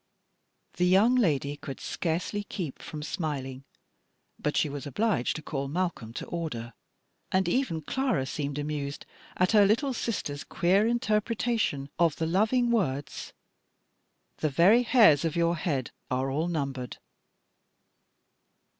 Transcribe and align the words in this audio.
The 0.77 0.87
young 0.87 1.13
lady 1.13 1.55
could 1.55 1.79
scarcely 1.79 2.43
keep 2.43 2.81
from 2.81 3.03
smiling, 3.03 3.65
but 4.39 4.57
she 4.57 4.67
was 4.67 4.87
obliged 4.87 5.35
to 5.35 5.43
call 5.43 5.67
Malcolm 5.67 6.11
to 6.13 6.25
order, 6.25 6.73
and 7.31 7.47
even 7.47 7.83
Clara 7.83 8.25
seemed 8.25 8.57
amused 8.57 9.05
at 9.37 9.51
her 9.51 9.63
little 9.63 9.93
sister's 9.93 10.43
queer 10.43 10.87
interpretation 10.87 11.87
of 11.99 12.15
the 12.15 12.25
loving 12.25 12.71
words, 12.71 13.33
"The 14.37 14.49
very 14.49 14.81
hairs 14.81 15.23
of 15.23 15.35
your 15.35 15.55
head 15.55 15.91
are 16.09 16.31
all 16.31 16.47
numbered." 16.47 16.97